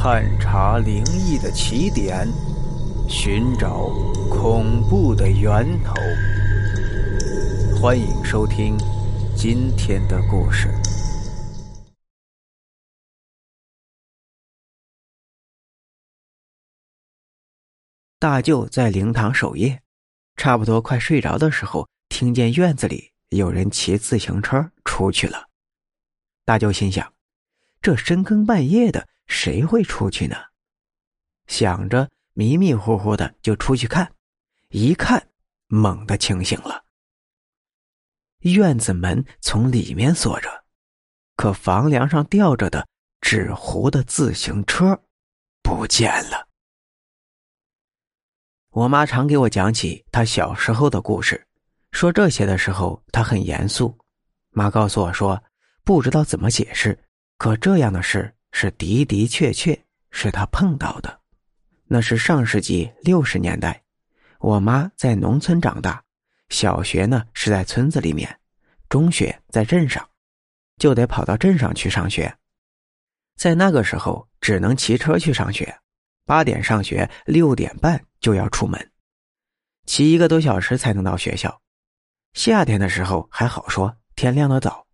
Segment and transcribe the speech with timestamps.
[0.00, 2.28] 探查灵异的起点，
[3.08, 3.88] 寻找
[4.30, 5.92] 恐怖的源头。
[7.76, 8.78] 欢迎收听
[9.36, 10.68] 今天的故事。
[18.20, 19.80] 大舅在灵堂守夜，
[20.36, 25.48] 差不多快睡着的时候，听见院子里有人骑自行车出去了。
[26.44, 27.12] 大舅心想：
[27.82, 29.08] 这深更半夜的。
[29.28, 30.36] 谁会出去呢？
[31.46, 34.12] 想着，迷迷糊糊的就出去看，
[34.70, 35.28] 一看，
[35.68, 36.84] 猛地清醒了。
[38.40, 40.64] 院子门从里面锁着，
[41.36, 42.86] 可房梁上吊着的
[43.20, 45.00] 纸糊的自行车
[45.62, 46.46] 不见了。
[48.70, 51.46] 我妈常给我讲起她小时候的故事，
[51.90, 53.98] 说这些的时候她很严肃。
[54.50, 55.42] 妈告诉我说，
[55.82, 56.98] 不知道怎么解释，
[57.38, 58.34] 可这样的事。
[58.50, 59.78] 是的的确确
[60.10, 61.20] 是他碰到的，
[61.84, 63.82] 那是上世纪六十年代，
[64.40, 66.02] 我妈在农村长大，
[66.48, 68.40] 小学呢是在村子里面，
[68.88, 70.08] 中学在镇上，
[70.78, 72.34] 就得跑到镇上去上学，
[73.36, 75.78] 在那个时候只能骑车去上学，
[76.24, 78.90] 八点上学，六点半就要出门，
[79.86, 81.60] 骑一个多小时才能到学校。
[82.32, 84.86] 夏天的时候还好说，天亮的早，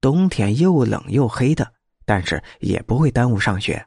[0.00, 1.75] 冬天又冷又黑的。
[2.06, 3.86] 但是也不会耽误上学。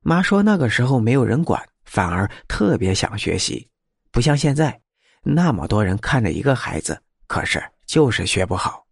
[0.00, 3.70] 妈说那个时候没有人管，反而特别想学习，
[4.10, 4.82] 不像现在，
[5.22, 8.86] 那么多人看着一个孩子，可是就是学不好。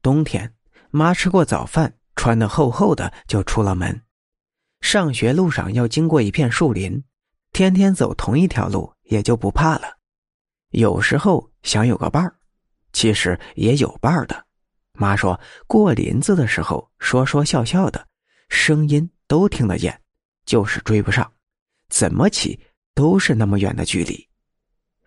[0.00, 0.54] 冬天，
[0.90, 4.02] 妈吃过早饭，穿的厚厚的就出了门。
[4.80, 7.02] 上学路上要经过一片树林，
[7.52, 9.98] 天天走同一条路，也就不怕了。
[10.70, 12.38] 有时候想有个伴儿，
[12.92, 14.45] 其实也有伴儿的。
[14.98, 18.06] 妈说过林子的时候，说说笑笑的，
[18.48, 20.00] 声音都听得见，
[20.44, 21.30] 就是追不上，
[21.88, 22.58] 怎么骑
[22.94, 24.28] 都是那么远的距离。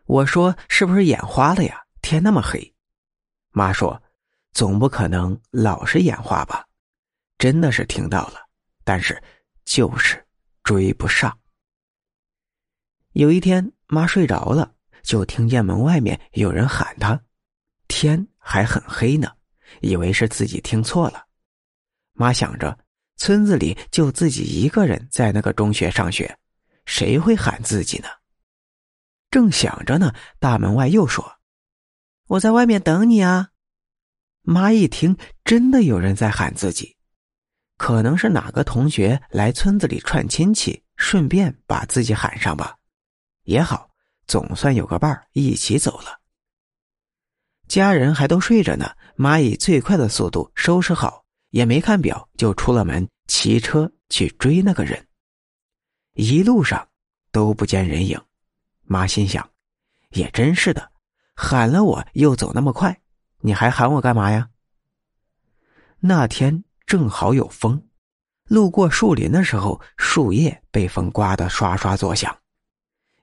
[0.06, 1.82] 我说是不是眼花了呀？
[2.02, 2.74] 天那么黑。
[3.52, 4.02] 妈说，
[4.54, 6.66] 总不可能老是眼花吧？
[7.38, 8.40] 真的是听到了，
[8.84, 9.22] 但是
[9.66, 10.26] 就是
[10.64, 11.38] 追不上。
[13.14, 17.20] 有一天，妈睡着了，就听见门外面有人喊她，
[17.88, 19.32] 天还很黑呢。
[19.82, 21.26] 以为是自己听错了，
[22.14, 22.78] 妈想着
[23.18, 26.38] 村子里就自己一个人在那个中学上学，
[26.86, 28.08] 谁会喊自己呢？
[29.32, 31.40] 正想着呢，大门外又说
[32.28, 33.50] ：“我在外面等你啊！”
[34.42, 36.98] 妈一听，真的有人在喊自己，
[37.78, 42.78] 可能是哪个同学来村子里串亲戚，顺便把自己喊上吧。
[43.44, 43.92] 也好，
[44.26, 46.20] 总算有个伴儿一起走了。
[47.70, 48.92] 家人还都睡着呢。
[49.16, 55.08] 妈以最快的速度收拾好，也没看表，就出了门，骑车去追那个人。
[56.14, 56.88] 一路上
[57.32, 58.20] 都不见人影，
[58.86, 59.48] 妈心想：
[60.12, 60.92] 也真是的，
[61.36, 63.00] 喊了我又走那么快，
[63.42, 64.50] 你还喊我干嘛呀？
[66.00, 67.88] 那天正好有风，
[68.46, 72.36] 路过树林的时候，树叶被风刮得刷刷作响，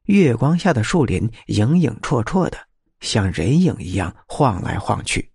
[0.04, 2.58] 月光下的树林影影绰绰的，
[3.00, 5.30] 像人影一样晃来晃去。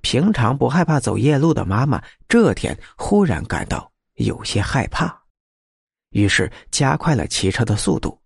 [0.00, 5.22] 平常不害怕走夜路的妈妈，这天忽然感到有些害怕，
[6.10, 8.20] 于是加快了骑车的速度。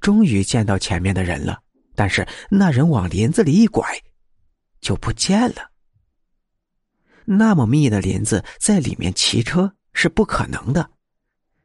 [0.00, 1.60] 终于见到前面的人了，
[1.94, 3.84] 但是那人往林子里一拐，
[4.80, 5.70] 就不见了。
[7.24, 10.88] 那么密的林子，在里面骑车是不可能的。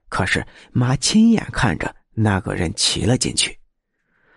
[0.07, 3.57] 可是妈亲眼看着那个人骑了进去。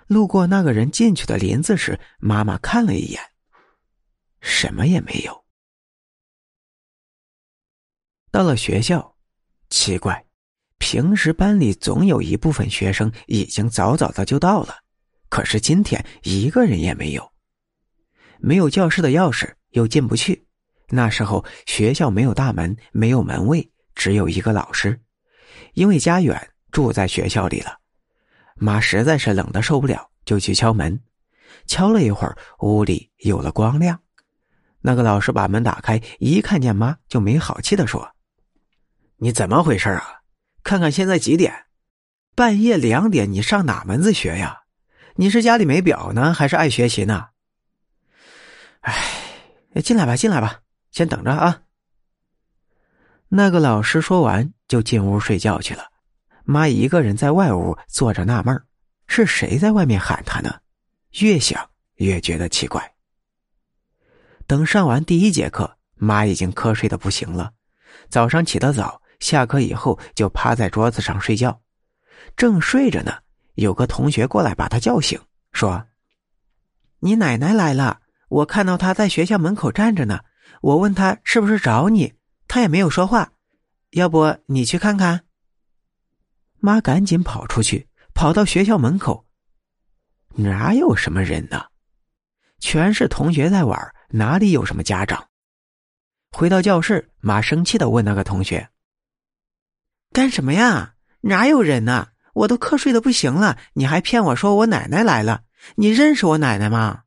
[0.06, 3.20] 路过那个人进去的林子时，妈妈看了一眼。
[4.40, 5.44] 什么也没有。
[8.30, 9.16] 到了学校，
[9.70, 10.26] 奇怪，
[10.78, 14.76] 平时班里总有一部分学生已经早早的就到了，
[15.28, 17.32] 可是今天一个人也没有。
[18.40, 20.46] 没有教室的钥匙，又进不去。
[20.88, 25.00] 那时候学校没有大门，没有门卫，只有一个老师。
[25.72, 27.80] 因为家远，住在学校里了。
[28.54, 31.00] 妈实在是冷的受不了，就去敲门。
[31.66, 34.00] 敲了一会儿，屋里有了光亮。
[34.80, 38.14] 那个老师把门打开，一看见妈，就没好气的说
[39.16, 40.20] ：“你怎么回事啊？
[40.62, 41.66] 看看现在几点？
[42.34, 44.62] 半夜两点，你上哪门子学呀？
[45.16, 47.28] 你是家里没表呢，还是爱学习呢？”
[48.82, 48.94] 哎，
[49.82, 50.60] 进来吧，进来吧，
[50.90, 51.62] 先等着啊。
[53.28, 55.93] 那个老师说完，就进屋睡觉去了。
[56.44, 58.62] 妈一个人在外屋坐着，纳闷
[59.06, 60.60] 是谁在外面喊她呢？
[61.20, 62.94] 越想越觉得奇怪。
[64.46, 67.52] 等上完第一节课，妈已经瞌睡的不行了，
[68.10, 71.62] 早上起得早，下课以后就趴在桌子上睡觉。
[72.36, 73.18] 正睡着呢，
[73.54, 75.18] 有个同学过来把他叫醒，
[75.52, 75.86] 说
[77.00, 80.20] ：“你奶奶来了，我看到她在学校门口站着呢。
[80.60, 82.12] 我问她是不是找你，
[82.48, 83.32] 她也没有说话。
[83.90, 85.23] 要不你去看看？”
[86.64, 89.26] 妈赶紧跑出去，跑到学校门口，
[90.36, 91.66] 哪有什么人呢？
[92.58, 95.28] 全是同学在玩，哪里有什么家长？
[96.32, 98.70] 回到教室，妈生气的问那个同学
[100.10, 100.94] ：“干什么呀？
[101.20, 102.08] 哪有人呢？
[102.32, 105.42] 我都瞌睡的不行了，你还骗我说我奶奶来了？
[105.74, 107.02] 你认识我奶奶吗？”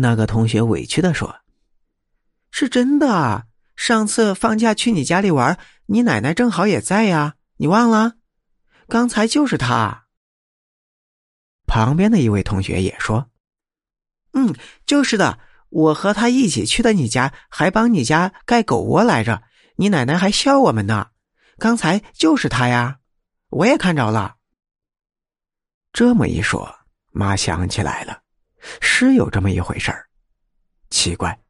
[0.00, 1.40] 那个同学委屈的说
[2.50, 8.14] ：“是真的，上次放假去你家里玩，你奶奶正好也在呀，你忘了？
[8.88, 10.06] 刚才就是他。”
[11.66, 13.30] 旁边的一位同学也说。
[14.32, 14.54] 嗯，
[14.86, 15.38] 就是的，
[15.68, 19.42] 我和他一起去的你家，还帮你家盖狗窝来着。
[19.76, 21.10] 你奶奶还笑我们呢。
[21.58, 23.00] 刚才就是他呀，
[23.50, 24.36] 我也看着了。
[25.92, 26.78] 这么一说，
[27.10, 28.22] 妈想起来了，
[28.80, 30.08] 是有这么一回事儿。
[30.90, 31.40] 奇怪，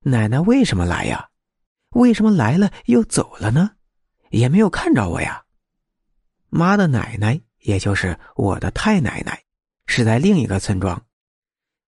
[0.00, 1.28] 奶奶为什么来呀？
[1.90, 3.76] 为什么来了又走了呢？
[4.30, 5.43] 也没有看着我呀。
[6.56, 9.42] 妈的奶奶，也就是我的太奶奶，
[9.88, 11.04] 是在另一个村庄。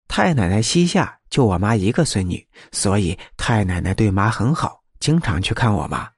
[0.09, 6.11] 太奶奶膝下就我妈一个孙女，所以太奶奶对妈很好，经常去看我妈。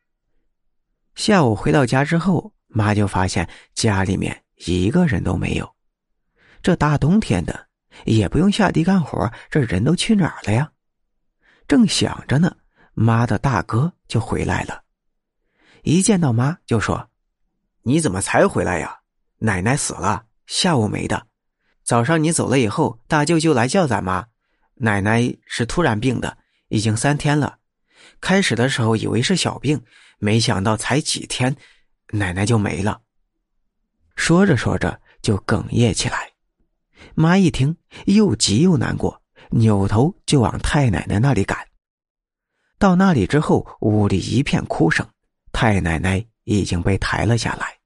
[1.16, 5.69] 下午回到家之后，妈就发现家里面一个人都没有。
[6.62, 7.66] 这大冬天的，
[8.04, 10.70] 也不用下地干活，这人都去哪儿了呀？
[11.66, 12.56] 正想着呢，
[12.94, 14.84] 妈的大哥就回来了，
[15.82, 17.10] 一见到妈就说
[17.86, 18.98] ：“你怎么才回来呀？
[19.38, 21.28] 奶奶死了，下午没的。”
[21.84, 24.26] 早上你走了以后，大舅舅来叫咱妈。
[24.74, 26.36] 奶奶是突然病的，
[26.66, 27.58] 已经三天了。
[28.20, 29.80] 开始的时候以为是小病，
[30.18, 31.56] 没想到才几天，
[32.10, 33.02] 奶奶就没了。
[34.16, 36.32] 说着说着就哽咽起来。
[37.14, 41.68] 妈一听，又急又难过，扭头就往太奶奶那里赶。
[42.78, 45.08] 到那里之后，屋里一片哭声，
[45.52, 47.78] 太奶奶已经被抬了下来。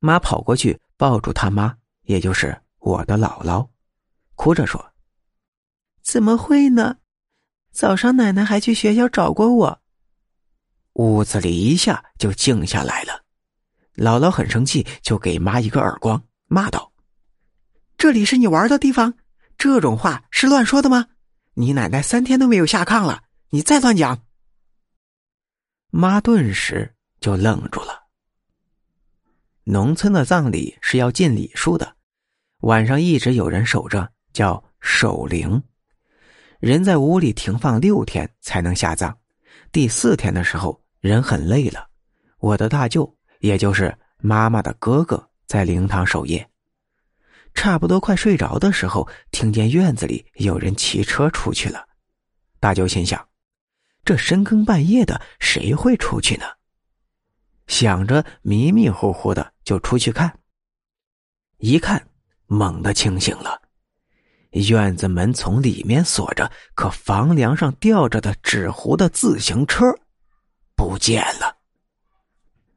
[0.00, 2.58] 妈跑过去抱住他妈，也就是。
[2.84, 3.66] 我的姥姥
[4.34, 4.92] 哭着说
[6.04, 6.98] ：“怎么会呢？
[7.72, 9.80] 早上奶奶还去学校找过我。”
[10.92, 13.24] 屋子里一下就静下来了。
[13.94, 16.92] 姥姥很生气，就给妈一个耳光，骂道
[17.96, 19.14] ：“这里是你玩的地方，
[19.56, 21.06] 这种话是乱说的吗？
[21.54, 24.26] 你奶奶三天都没有下炕了，你再乱讲！”
[25.88, 26.93] 妈顿时
[27.24, 28.04] 就愣住了。
[29.62, 31.96] 农村的葬礼是要进礼数的。
[32.58, 35.62] 晚上一直有人守着，叫守灵。
[36.60, 39.16] 人在屋里停放六天才能下葬。
[39.72, 41.88] 第四天的时候，人很累了，
[42.40, 46.46] 我的大舅，也就是妈妈的哥哥，在灵堂守夜。
[47.54, 51.88] 差不多快睡着的时候，听见院子里有人骑车出去了。
[52.60, 53.26] 大舅心想：
[54.04, 56.44] 这深更半夜的，谁会出去呢？
[57.66, 60.38] 想着，迷迷糊糊的就出去看。
[61.58, 62.06] 一看。
[62.46, 63.62] 猛地清醒了，
[64.50, 69.86] 院子门从里面锁着，可房梁上吊着的纸糊的自行车
[70.76, 71.56] 不见了。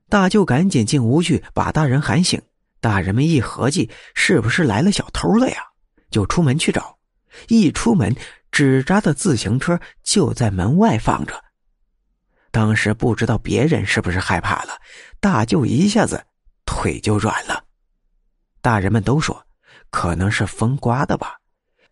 [0.08, 2.42] 大舅赶紧进屋去把大人喊醒。
[2.80, 5.58] 大人们一合计，是不是来了小偷了呀？
[6.10, 6.98] 就出门去找。
[7.50, 8.16] 一出门，
[8.50, 11.44] 纸扎的自行车就在门外放着。
[12.52, 14.80] 当时不知道别人是不是害怕了，
[15.20, 16.26] 大舅一下子
[16.66, 17.64] 腿就软了。
[18.62, 19.44] 大人们都说。
[19.90, 21.38] 可能是风刮的吧，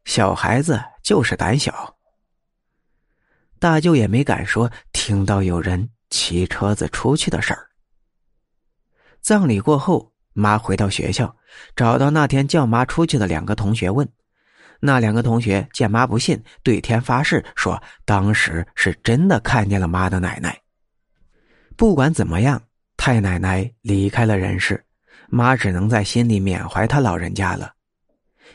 [0.03, 1.95] 小孩子就是胆小。
[3.57, 7.69] 大舅也没敢说听到有人骑车子出去的事儿。
[9.21, 11.37] 葬礼过后，妈回到学校，
[11.73, 14.07] 找到那天叫妈出去的两个同学问，
[14.79, 20.59] 那两个同学见妈不信，对天发誓说当时是真的看见了妈的奶奶。
[21.75, 22.61] 不管怎么样，
[22.97, 24.85] 太奶奶离开了人世，
[25.27, 27.73] 妈只能在心里缅怀她老人家了。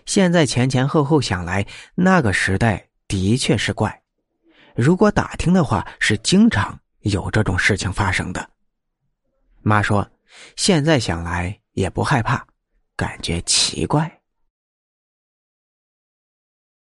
[0.07, 4.03] 现在前前后后想来，那个时代的确是怪。
[4.75, 8.49] 如果打听的话，是经常有这种事情发生的。
[9.62, 10.09] 妈说，
[10.57, 12.47] 现在想来也不害怕，
[12.97, 14.20] 感觉奇怪。